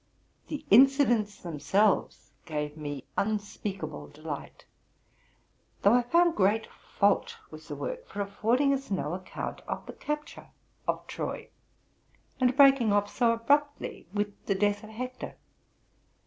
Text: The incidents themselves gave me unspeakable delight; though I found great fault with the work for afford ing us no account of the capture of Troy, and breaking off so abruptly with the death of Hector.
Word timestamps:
The 0.47 0.65
incidents 0.71 1.43
themselves 1.43 2.31
gave 2.47 2.75
me 2.75 3.05
unspeakable 3.19 4.07
delight; 4.07 4.65
though 5.83 5.93
I 5.93 6.01
found 6.01 6.35
great 6.35 6.65
fault 6.65 7.37
with 7.51 7.67
the 7.67 7.75
work 7.75 8.07
for 8.07 8.19
afford 8.21 8.61
ing 8.61 8.73
us 8.73 8.89
no 8.89 9.13
account 9.13 9.61
of 9.67 9.85
the 9.85 9.93
capture 9.93 10.49
of 10.87 11.05
Troy, 11.05 11.49
and 12.39 12.57
breaking 12.57 12.91
off 12.91 13.15
so 13.15 13.31
abruptly 13.33 14.07
with 14.11 14.47
the 14.47 14.55
death 14.55 14.83
of 14.83 14.89
Hector. 14.89 15.37